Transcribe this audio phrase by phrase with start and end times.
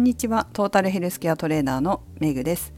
[0.00, 0.48] んにちは。
[0.54, 2.72] トータルヘルスケアトレーナーのメグです。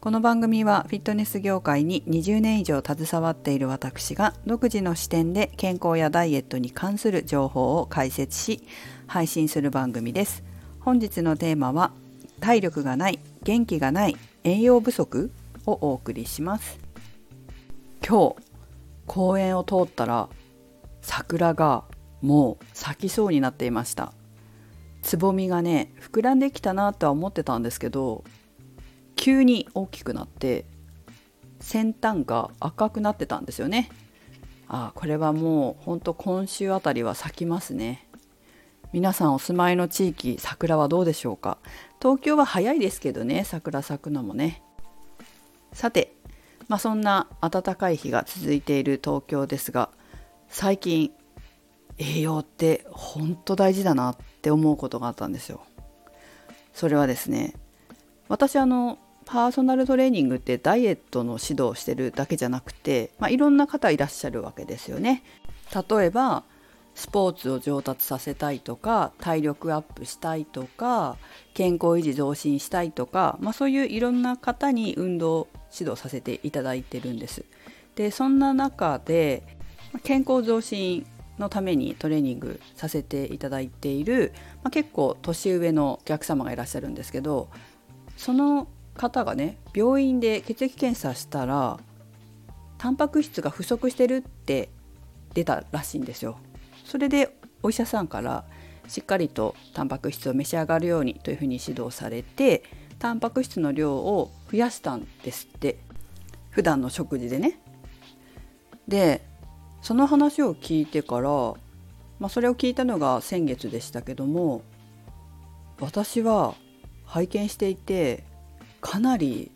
[0.00, 8.66] この番組はフィットネス業界に20年以上携わっている私が独自の視点で健康やダイエットに関する情報を解説し
[9.06, 10.42] 配信する番組です。
[10.80, 11.92] 本日のテーマは
[12.40, 15.30] 体力がない元気がない栄養不足
[15.66, 16.78] をお送りします。
[18.04, 18.36] 今日
[19.06, 20.30] 公園を通ったら
[21.02, 21.84] 桜が
[22.22, 24.14] もう咲きそうになっていました。
[25.02, 28.24] つぼみがね膨らんできたなとは思ってたんですけど
[29.16, 30.64] 急に大きくなって
[31.60, 33.90] 先端が赤くなってたんですよね。
[34.68, 38.08] あこれはもうほんと今週あたりは咲きますね。
[38.92, 41.58] 皆さんお住まいの地域桜はどうでしょうか？
[42.00, 44.62] 東京は早いですけどね桜咲くのもね。
[45.72, 46.14] さて
[46.68, 49.90] まあそんな暖かい日が続いている東京ですが
[50.48, 51.12] 最近
[52.02, 55.62] 栄養って本当大事だなって思うことがあったんですよ。
[56.74, 57.54] それはですね
[58.28, 65.22] 私あのパーソナルトレーニングってダイエットの指導をしてるだけじゃなくて、まあ、いろんな方いらっしゃるわけですよね。
[65.72, 66.42] 例えば
[66.94, 71.16] スポーツを上達させたいとか体力アップしたいとか
[71.54, 77.44] 健康維持増進したいとか、まあ、そういういろんな方に運動指導させていただいてるんです。
[77.94, 79.42] でそんな中で
[80.02, 81.06] 健康増進
[81.42, 87.48] のためにトレーニングさせていただいている、まあ、結構年上のお客様がいらっしゃるんですけど
[88.16, 91.78] その方がね病院で血液検査したら
[92.78, 94.70] タンパク質が不足してるって
[95.34, 96.36] 出たらしいんですよ。
[96.84, 98.44] それでお医者さんから
[98.88, 102.64] しっかりとタンパク質を召し上がるようにというふうに指導されて
[102.98, 105.78] タンパク質の量を増やしたんですって
[106.50, 107.60] 普段の食事でね。
[108.88, 109.22] で
[109.82, 111.28] その話を聞いてから、
[112.18, 114.62] まあ、それを聞いたのが先月でしたけども
[115.80, 116.54] 私は
[117.04, 118.24] 拝見していて
[118.80, 119.50] かなり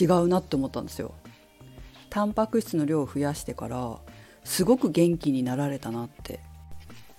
[0.00, 1.14] 違うなって思ったんですよ。
[2.10, 3.98] タンパク質の量を増やしてから
[4.44, 6.38] すごく元気になられたなって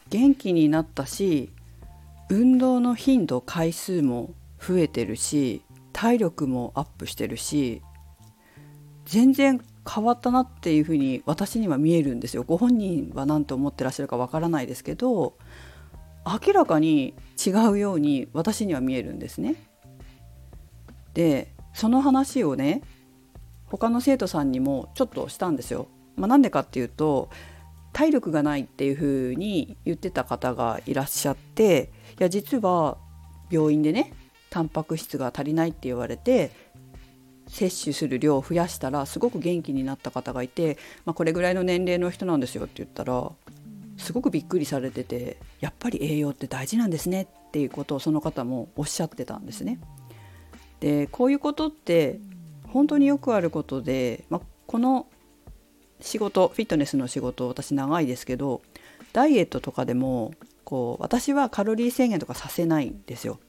[0.09, 1.51] 元気になったし
[2.29, 7.81] 運動の頻度回数も増えてるし体力もアップしてるし
[9.05, 15.37] 全然変わったなっていうふうに私には見えるんですよご本人は何と思ってらっしゃるかわからないですけど
[16.25, 17.13] 明らかに
[17.45, 19.55] 違うように私には見えるんですね。
[21.13, 22.81] でその話をね
[23.67, 25.87] 他の生徒さんにもちょっとしたんですよ。
[26.15, 27.29] まあ、なんでかっていうと
[27.93, 32.97] 体力がないっていうふうに言ってた方がいらっしゃっていや実は
[33.51, 34.13] 病院でね
[34.49, 36.51] タンパク質が足りないって言われて
[37.47, 43.31] 摂取する量を増やしたらすごく元気になった方がいて、まあ、これぐらいの年齢の人なんですよって言ったら
[43.97, 49.79] すごくびっくりされててやっぱり栄養って大事なんですねっていうことをその方もおっしゃってたんですね。
[50.79, 52.19] でこういうことって
[52.67, 55.07] 本当によくあることで、まあ、この
[56.01, 58.61] 仕事フィットネスの仕事私長いですけど
[59.13, 60.33] ダイエットとかでも
[60.65, 63.39] こう私はカロリー制限とかさせないんですよ。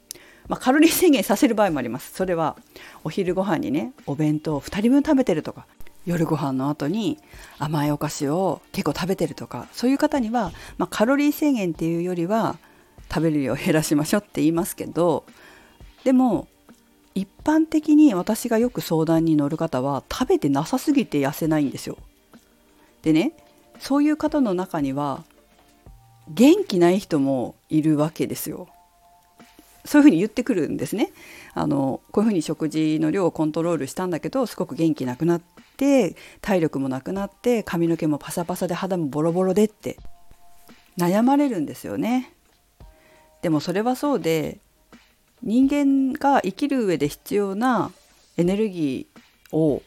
[0.48, 2.12] まあ、カロリー制限させる場合もあります。
[2.12, 2.56] それは
[3.04, 5.66] お昼ご飯にねお弁当を2人分食べてるとか
[6.06, 7.18] 夜ご飯の後に
[7.58, 12.56] 甘いお菓子を結構食べてるとかそういう方には、まあ、カロリー制限っていうよりは
[13.08, 15.24] 食べる量を減らしましょうって言いますけど
[16.04, 16.46] でも
[17.14, 21.96] 一般的に私がよく相談に乗る方は食べてなさすぎて痩せないんですよ。
[23.02, 23.32] でね
[23.80, 25.24] そういう方の中には
[26.28, 28.68] 元気ない人もいるわけですよ。
[29.86, 31.12] そういうふうに言ってくるんですね。
[31.54, 35.42] あのこういうふうに食事の量をコントロールしたんだけどすごく元気なくなっ
[35.76, 39.98] て体力もなくなって髪の毛もパサパサで肌もボロボロでって
[40.98, 42.32] 悩まれるんですよね。
[43.42, 44.58] でもそれはそうで
[45.42, 47.92] 人間が生きる上で必要な
[48.36, 49.82] エネルギーを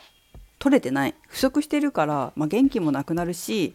[0.60, 3.74] 取れてない不足してるから、まあ、元気もなくなるし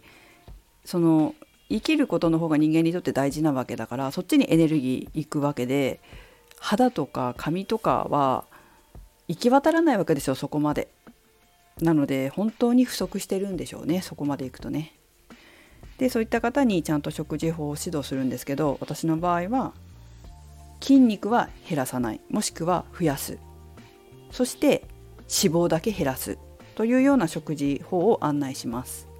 [0.84, 1.34] その
[1.69, 6.01] 生きることの方が人間にとって大事なわけだからそっちにエネルギーいくわけで
[6.59, 8.45] 肌とか髪とかは
[9.28, 10.89] 行き渡らないわけですよそこまで。
[11.81, 14.95] なので本当に不足してるんでしょうねそこまでいくとね。
[15.99, 19.72] でそういった方にちゃんと食事法を指導するんですけど私の場合は
[20.81, 23.39] 筋肉は減らさないもしくは増やす
[24.33, 24.83] そして
[25.21, 26.37] 脂肪だけ減らす
[26.75, 29.14] というような食事法を案内します。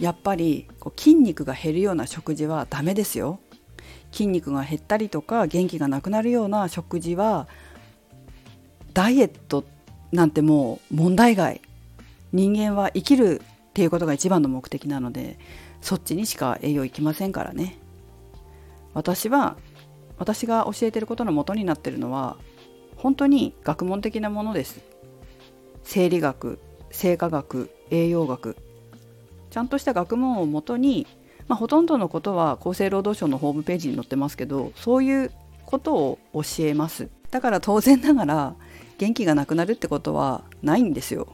[0.00, 3.38] やっぱりこう筋肉が減るような食事はダメですよ。
[4.12, 7.46] 筋肉が減ったりとか元気がなくなるような食事は
[8.92, 9.64] ダイエット
[10.10, 11.60] なんてもう問題外。
[12.32, 15.38] 人間は生きるっていうことが一番の目的なので
[15.80, 17.78] そっちにしか栄養いきませんからね。
[18.94, 19.56] 私は
[20.18, 22.36] 私が教えてることの元になってるのは
[22.96, 24.80] 本当に学問的なものです。
[25.84, 26.58] 生理学
[26.90, 28.56] 生化学栄養学。
[29.50, 31.06] ちゃんとした学問をもとに、
[31.48, 35.32] まあ、ほとんどのことは厚生労働省のホームページに載ってますけどそういう
[35.66, 37.08] ことを教えます。
[37.30, 38.54] だから当然ながら
[38.98, 41.28] 元気がなくなるってことはないんですよ。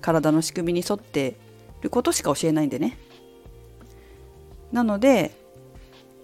[0.00, 1.36] 体の仕組みに沿って
[1.80, 2.98] ることしか教えないんでね。
[4.72, 5.32] なので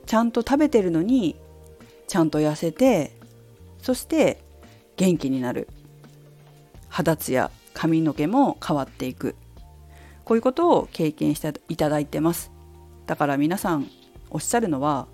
[0.07, 1.37] ちゃんと食べてるのに
[2.09, 3.17] ちゃんと痩せて
[3.81, 4.43] そして
[4.97, 5.69] 元気になる。
[6.89, 9.37] 肌ツヤ髪の毛も変わっていく。
[10.31, 12.53] こういうことを経験していただいてます。
[13.09, 13.91] だから皆さん
[14.31, 15.09] おっしゃるのは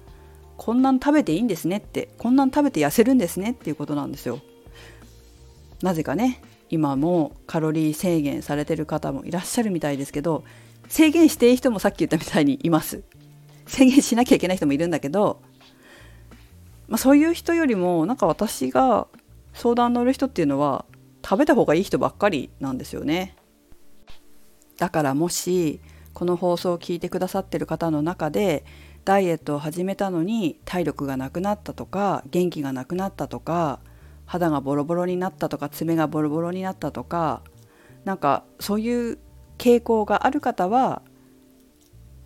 [0.58, 4.40] こんなん食べていいんですねってこんなん食べて痩せるんですねっていうことなんですよ。
[5.80, 10.44] なぜかね今もカロリー制限されてる方もいらっしゃるみたいですけど
[10.88, 13.02] 制限していい人もさっき言ったみたいにいます。
[13.66, 15.40] 制限しなきゃいけない人もいるんだけど、
[16.88, 19.06] まあ、そういう人よりもなんか私が
[19.54, 20.84] 相談乗る人っていうのは
[21.24, 23.34] 食べた方がいい人ばっかりなんですよね。
[24.76, 25.81] だからもし
[26.12, 28.64] この放送を聞いてくださってる方の中で
[29.05, 33.81] ダイエットを始めたのに体力がなくなったとか元気がなくなったとか
[34.25, 37.43] 肌がボロボロになったとか爪がボロボロになったとか
[38.05, 39.19] なんかそういう
[39.58, 41.02] 傾向がある方は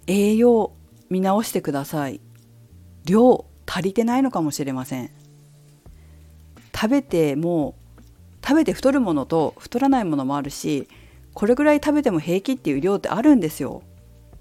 [0.06, 0.72] 栄養
[1.08, 2.20] 見直してください。
[3.04, 5.10] 量足りてないのかもしれません。
[6.74, 7.74] 食べても
[8.42, 10.88] 食べて太るものと太らないものもあるし
[11.34, 13.82] これぐらい食べても平気っていう量ってあるんですよ。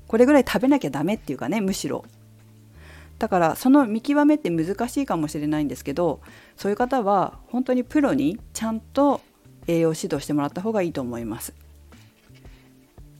[0.07, 2.03] これぐらい食べなきゃダメっていうかねむしろ。
[3.19, 6.21] だからその見極めって難しいかもしれないんですけど
[6.56, 9.21] そういう方は本当にプロにちゃんと
[9.68, 11.53] 栄養指導してもらった方がいいと思います。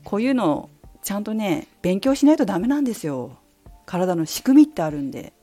[0.04, 0.70] こういうの
[1.04, 3.38] ちゃんとね勉強しないとダメなんですよ。
[3.86, 5.34] 体の仕組みってあるんで。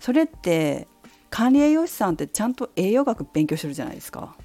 [0.00, 0.86] それって
[1.30, 4.36] 管理栄養士さんってちゃんと栄養学勉強してるじゃないですか。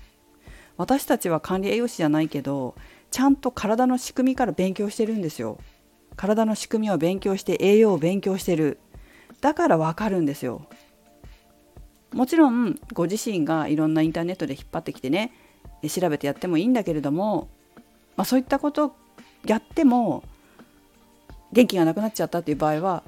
[0.78, 2.76] 私たちは管理栄養士じゃないけど
[3.12, 5.58] ちゃんと体の仕組みから勉強してるんですよ。
[6.16, 8.80] 体の仕組みを勉強して栄養を勉強してる。
[9.42, 10.68] だからわかるんですよ。
[12.12, 15.32] もちろんご自身がいろんなインターネットで引っ張ってきてね
[15.88, 17.50] 調べてやってもいいんだけれども、
[18.18, 18.96] まあ、そういったこと
[19.46, 20.24] やっても
[21.52, 23.04] 元気がなくなっちゃったっていう場合は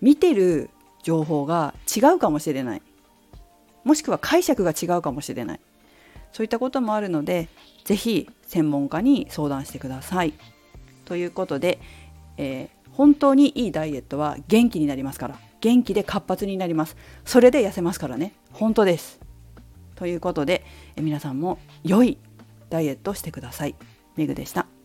[0.00, 0.70] 見てる
[1.02, 2.82] 情報が違うかもしれない。
[3.84, 5.60] もしくは解釈が違うかもしれない。
[6.32, 7.48] そういったこともあるので
[7.84, 10.34] 是非専門家に相談してください。
[11.04, 11.78] ということで、
[12.36, 19.18] えー、本当にいいダイエットは元気になりますから元気で活発になりますそれで痩せますからね本当です
[19.98, 20.64] ということで、
[20.94, 22.18] え皆さんも良い
[22.70, 23.74] ダイエットしてください。
[24.14, 24.77] めぐでした。